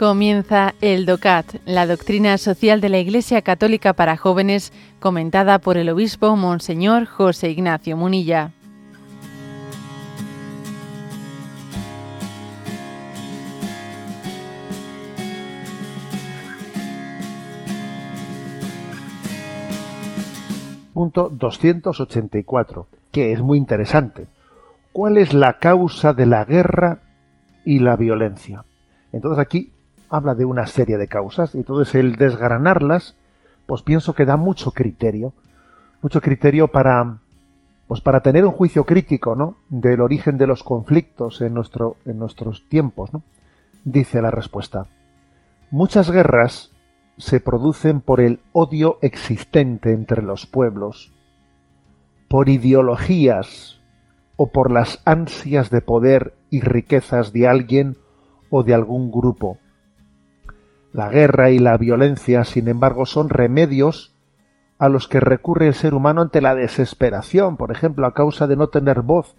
[0.00, 5.90] Comienza el DOCAT, la doctrina social de la Iglesia Católica para jóvenes, comentada por el
[5.90, 8.50] obispo Monseñor José Ignacio Munilla.
[20.94, 24.28] Punto 284, que es muy interesante.
[24.92, 27.02] ¿Cuál es la causa de la guerra
[27.66, 28.64] y la violencia?
[29.12, 29.72] Entonces aquí
[30.10, 33.16] habla de una serie de causas y entonces el desgranarlas,
[33.66, 35.32] pues pienso que da mucho criterio,
[36.02, 37.18] mucho criterio para,
[37.86, 39.56] pues para tener un juicio crítico, ¿no?
[39.68, 43.22] Del origen de los conflictos en nuestro, en nuestros tiempos, ¿no?
[43.84, 44.88] Dice la respuesta.
[45.70, 46.72] Muchas guerras
[47.16, 51.12] se producen por el odio existente entre los pueblos,
[52.28, 53.80] por ideologías
[54.36, 57.96] o por las ansias de poder y riquezas de alguien
[58.48, 59.58] o de algún grupo
[60.92, 64.14] la guerra y la violencia, sin embargo, son remedios
[64.78, 68.56] a los que recurre el ser humano ante la desesperación, por ejemplo, a causa de
[68.56, 69.36] no tener voz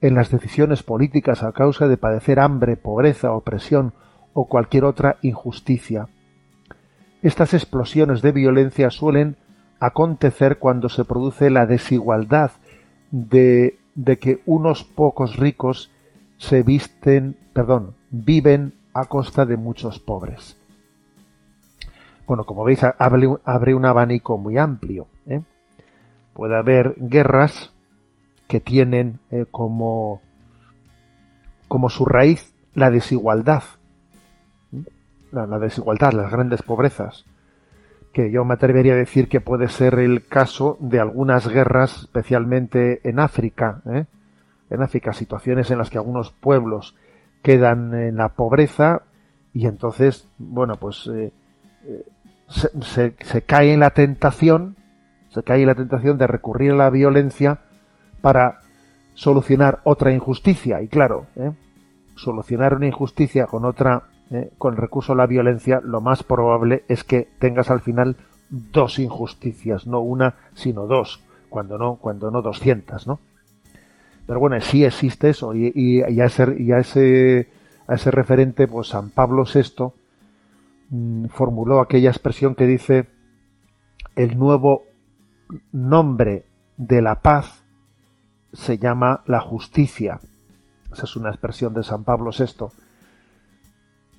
[0.00, 3.94] en las decisiones políticas, a causa de padecer hambre, pobreza, opresión
[4.34, 6.08] o cualquier otra injusticia.
[7.22, 9.36] Estas explosiones de violencia suelen
[9.80, 12.50] acontecer cuando se produce la desigualdad
[13.10, 15.90] de, de que unos pocos ricos
[16.36, 20.61] se visten, perdón, viven a costa de muchos pobres.
[22.26, 25.06] Bueno, como veis, abre, un abanico muy amplio.
[25.26, 25.42] ¿eh?
[26.32, 27.72] Puede haber guerras
[28.48, 30.20] que tienen eh, como,
[31.68, 33.62] como su raíz la desigualdad.
[35.32, 37.24] La, desigualdad, las grandes pobrezas.
[38.12, 43.00] Que yo me atrevería a decir que puede ser el caso de algunas guerras, especialmente
[43.08, 43.80] en África.
[43.86, 44.04] ¿eh?
[44.70, 46.94] En África, situaciones en las que algunos pueblos
[47.42, 49.02] quedan en la pobreza
[49.54, 51.10] y entonces, bueno, pues
[52.48, 54.76] se, cae en la tentación,
[55.30, 57.60] se cae en la tentación de recurrir a la violencia
[58.20, 58.60] para
[59.14, 60.82] solucionar otra injusticia.
[60.82, 61.52] Y claro, ¿eh?
[62.16, 64.50] solucionar una injusticia con otra, ¿eh?
[64.58, 68.16] con recurso a la violencia, lo más probable es que tengas al final
[68.50, 73.18] dos injusticias, no una, sino dos, cuando no, cuando no doscientas, ¿no?
[74.26, 77.48] Pero bueno, sí existe eso, y, a, ese, a, ese,
[77.86, 79.92] a ese referente, pues San Pablo VI,
[81.30, 83.08] formuló aquella expresión que dice
[84.14, 84.84] el nuevo
[85.72, 87.64] nombre de la paz
[88.52, 90.20] se llama la justicia.
[90.92, 92.66] Esa es una expresión de San Pablo VI,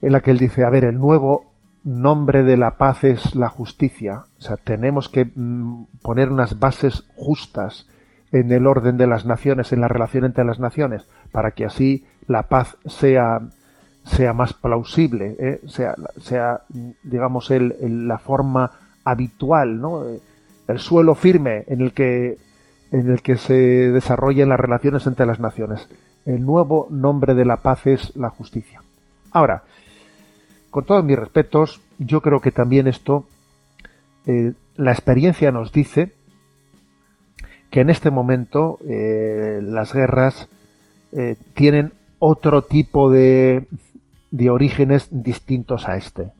[0.00, 1.52] en la que él dice, a ver, el nuevo
[1.84, 4.24] nombre de la paz es la justicia.
[4.38, 7.88] O sea, tenemos que mm, poner unas bases justas
[8.30, 12.06] en el orden de las naciones, en la relación entre las naciones, para que así
[12.26, 13.40] la paz sea
[14.04, 15.60] sea más plausible, ¿eh?
[15.68, 16.62] sea, sea,
[17.02, 18.70] digamos, el, la forma
[19.04, 20.04] habitual, ¿no?
[20.68, 22.38] el suelo firme en el que
[22.92, 25.88] en el que se desarrollan las relaciones entre las naciones.
[26.26, 28.82] El nuevo nombre de la paz es la justicia.
[29.30, 29.62] Ahora,
[30.70, 33.24] con todos mis respetos, yo creo que también esto,
[34.26, 36.12] eh, la experiencia nos dice
[37.70, 40.48] que en este momento eh, las guerras
[41.54, 43.66] tienen otro tipo de,
[44.32, 46.32] de orígenes distintos a este.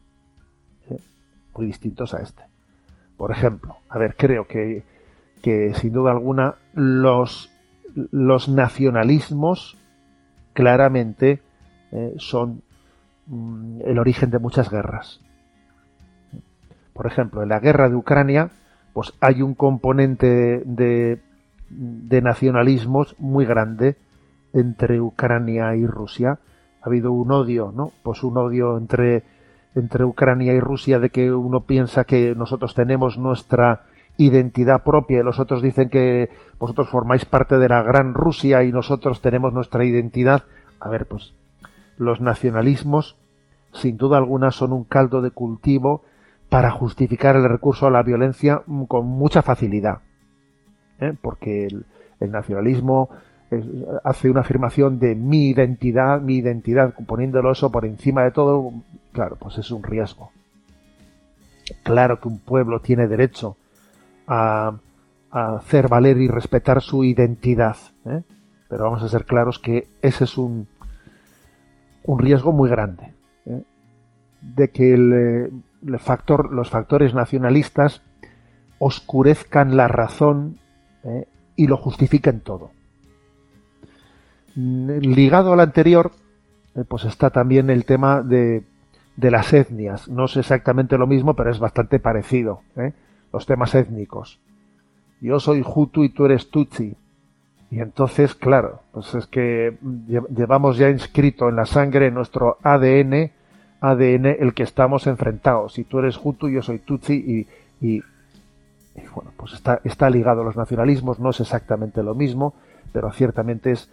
[1.54, 2.42] Muy distintos a este.
[3.16, 4.82] Por ejemplo, a ver, creo que,
[5.42, 7.50] que sin duda alguna los,
[7.94, 9.76] los nacionalismos
[10.54, 11.42] claramente
[11.92, 12.62] eh, son
[13.26, 15.20] mm, el origen de muchas guerras.
[16.94, 18.50] Por ejemplo, en la guerra de Ucrania,
[18.94, 21.20] pues hay un componente de,
[21.68, 23.96] de nacionalismos muy grande
[24.54, 26.38] entre Ucrania y Rusia,
[26.82, 27.92] ha habido un odio, ¿no?
[28.02, 29.22] Pues un odio entre,
[29.74, 33.82] entre Ucrania y Rusia de que uno piensa que nosotros tenemos nuestra
[34.16, 38.72] identidad propia y los otros dicen que vosotros formáis parte de la gran Rusia y
[38.72, 40.44] nosotros tenemos nuestra identidad.
[40.80, 41.34] A ver, pues
[41.96, 43.16] los nacionalismos
[43.72, 46.02] sin duda alguna son un caldo de cultivo
[46.50, 50.00] para justificar el recurso a la violencia con mucha facilidad.
[51.00, 51.14] ¿eh?
[51.22, 51.68] Porque
[52.20, 53.08] el nacionalismo
[54.04, 58.72] hace una afirmación de mi identidad, mi identidad, poniéndolo eso por encima de todo,
[59.12, 60.30] claro, pues es un riesgo.
[61.82, 63.56] Claro que un pueblo tiene derecho
[64.26, 64.74] a,
[65.30, 68.22] hacer valer y respetar su identidad, ¿eh?
[68.68, 70.68] pero vamos a ser claros que ese es un,
[72.04, 73.14] un riesgo muy grande,
[73.46, 73.62] ¿eh?
[74.42, 78.02] de que el, factor, los factores nacionalistas
[78.78, 80.58] oscurezcan la razón
[81.04, 81.26] ¿eh?
[81.56, 82.70] y lo justifiquen todo.
[84.54, 86.12] Ligado al anterior,
[86.74, 88.64] eh, pues está también el tema de,
[89.16, 90.08] de las etnias.
[90.08, 92.62] No es exactamente lo mismo, pero es bastante parecido.
[92.76, 92.92] ¿eh?
[93.32, 94.38] Los temas étnicos.
[95.20, 96.96] Yo soy Hutu y tú eres Tutsi.
[97.70, 99.78] Y entonces, claro, pues es que
[100.36, 103.30] llevamos ya inscrito en la sangre en nuestro ADN,
[103.80, 105.72] ADN el que estamos enfrentados.
[105.72, 108.02] Si tú eres Hutu, yo soy Tutsi y, y,
[109.14, 112.52] bueno, pues está, está ligado a los nacionalismos, no es exactamente lo mismo,
[112.92, 113.88] pero ciertamente es,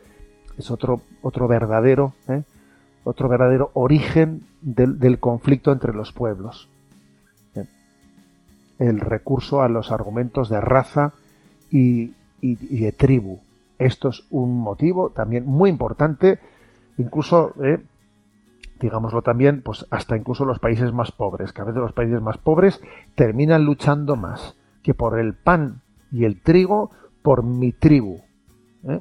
[0.59, 2.43] es otro, otro verdadero, ¿eh?
[3.05, 6.67] otro verdadero origen del, conflicto entre los pueblos.
[7.55, 7.65] ¿eh?
[8.77, 11.13] El recurso a los argumentos de raza
[11.71, 13.39] y, y, de tribu.
[13.77, 16.39] Esto es un motivo también muy importante,
[16.97, 17.81] incluso, ¿eh?
[18.81, 22.37] digámoslo también, pues hasta incluso los países más pobres, que a veces los países más
[22.37, 22.81] pobres
[23.15, 26.91] terminan luchando más que por el pan y el trigo,
[27.21, 28.19] por mi tribu.
[28.83, 28.99] ¿eh?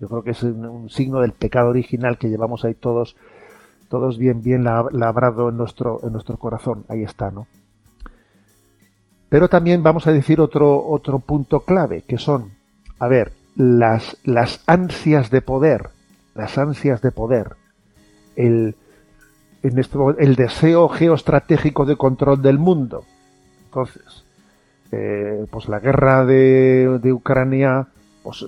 [0.00, 3.16] Yo creo que es un, signo del pecado original que llevamos ahí todos,
[3.88, 6.84] todos bien, bien labrado en nuestro, en nuestro corazón.
[6.88, 7.46] Ahí está, ¿no?
[9.28, 12.52] Pero también vamos a decir otro, otro punto clave, que son,
[12.98, 15.90] a ver, las, las ansias de poder,
[16.34, 17.56] las ansias de poder,
[18.36, 18.76] el,
[19.62, 23.04] en este, el deseo geoestratégico de control del mundo.
[23.64, 24.24] Entonces,
[24.92, 27.88] eh, pues la guerra de, de Ucrania
[28.22, 28.44] pues,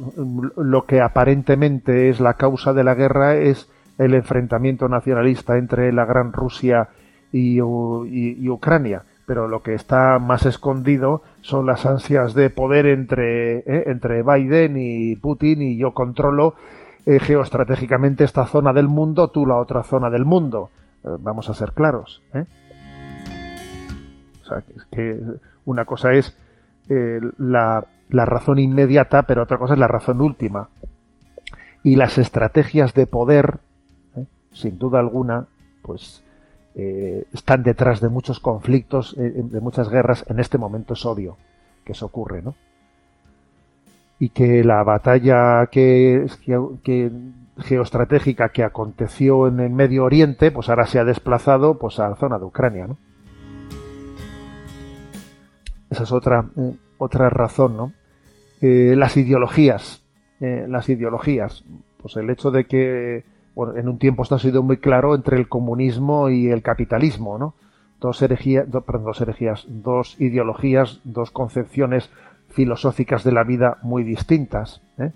[0.56, 3.68] lo que aparentemente es la causa de la guerra es
[3.98, 6.88] el enfrentamiento nacionalista entre la gran Rusia
[7.32, 13.84] y, Ucrania pero lo que está más escondido son las ansias de poder entre, eh,
[13.86, 16.54] entre Biden y Putin y yo controlo
[17.06, 20.70] eh, geoestratégicamente esta zona del mundo, tú la otra zona del mundo.
[21.04, 22.20] Eh, vamos a ser claros.
[24.42, 25.20] O sea, que
[25.64, 26.36] una cosa es
[27.38, 30.68] la, la razón inmediata, pero otra cosa es la razón última.
[31.82, 33.58] Y las estrategias de poder,
[34.16, 34.26] ¿eh?
[34.52, 35.46] sin duda alguna,
[35.82, 36.22] pues
[36.74, 40.24] eh, están detrás de muchos conflictos, eh, de muchas guerras.
[40.28, 41.36] En este momento es obvio
[41.84, 42.54] que eso ocurre, ¿no?
[44.18, 46.26] Y que la batalla que,
[46.84, 47.10] que,
[47.58, 52.16] geoestratégica que aconteció en el Medio Oriente, pues ahora se ha desplazado pues a la
[52.16, 52.98] zona de Ucrania, ¿no?
[55.88, 56.44] Esa es otra,
[56.98, 57.92] otra razón, ¿no?
[58.60, 60.04] Eh, las ideologías,
[60.40, 61.64] eh, las ideologías,
[62.02, 63.24] pues el hecho de que
[63.54, 67.38] bueno, en un tiempo esto ha sido muy claro entre el comunismo y el capitalismo,
[67.38, 67.54] ¿no?
[68.00, 72.10] Dos herejías, dos herejías, dos ideologías, dos concepciones
[72.48, 74.80] filosóficas de la vida muy distintas.
[74.98, 75.12] ¿eh?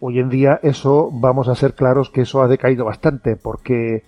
[0.00, 4.04] Hoy en día eso, vamos a ser claros que eso ha decaído bastante, porque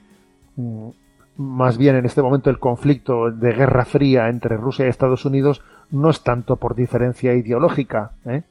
[0.56, 0.88] mm,
[1.36, 5.62] más bien en este momento el conflicto de guerra fría entre Rusia y Estados Unidos
[5.90, 8.42] no es tanto por diferencia ideológica, ¿eh?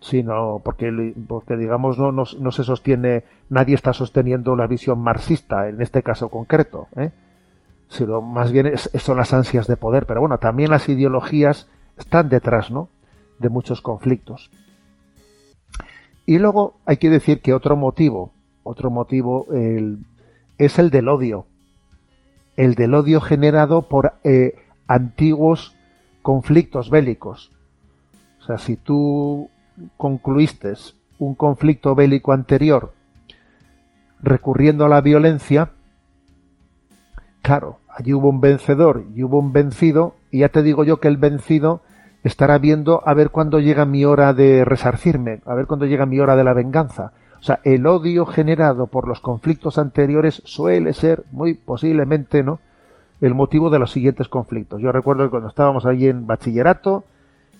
[0.00, 5.80] sino porque, porque digamos, no, no, se sostiene, nadie está sosteniendo la visión marxista en
[5.80, 7.10] este caso concreto, ¿eh?
[7.88, 10.06] sino más bien son las ansias de poder.
[10.06, 12.88] Pero bueno, también las ideologías están detrás ¿no?
[13.38, 14.50] de muchos conflictos.
[16.26, 18.32] Y luego hay que decir que otro motivo,
[18.64, 19.46] otro motivo
[20.58, 21.46] es el del odio.
[22.56, 24.56] El del odio generado por eh,
[24.88, 25.75] antiguos
[26.26, 27.52] conflictos bélicos.
[28.40, 29.48] O sea, si tú
[29.96, 30.74] concluiste
[31.20, 32.92] un conflicto bélico anterior
[34.20, 35.70] recurriendo a la violencia,
[37.42, 41.06] claro, allí hubo un vencedor y hubo un vencido, y ya te digo yo que
[41.06, 41.82] el vencido
[42.24, 46.18] estará viendo a ver cuándo llega mi hora de resarcirme, a ver cuándo llega mi
[46.18, 47.12] hora de la venganza.
[47.38, 52.58] O sea, el odio generado por los conflictos anteriores suele ser muy posiblemente, ¿no?
[53.20, 54.80] El motivo de los siguientes conflictos.
[54.80, 57.04] Yo recuerdo que cuando estábamos allí en bachillerato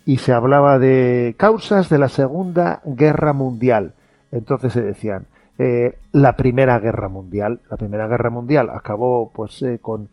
[0.04, 3.94] y se hablaba de causas de la Segunda Guerra Mundial.
[4.30, 5.26] Entonces se decían,
[5.58, 7.60] eh, la Primera Guerra Mundial.
[7.70, 10.08] La Primera Guerra Mundial acabó pues eh, con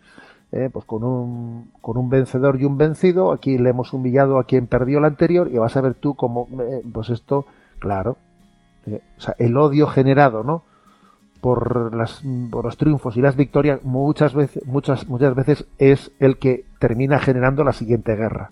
[0.51, 3.31] eh, pues con un, con un vencedor y un vencido.
[3.31, 6.47] Aquí le hemos humillado a quien perdió la anterior y vas a ver tú cómo,
[6.93, 7.45] pues esto,
[7.79, 8.17] claro,
[8.87, 10.63] o sea, el odio generado, ¿no?
[11.43, 16.37] Por, las, por los triunfos y las victorias muchas veces, muchas, muchas veces es el
[16.37, 18.51] que termina generando la siguiente guerra.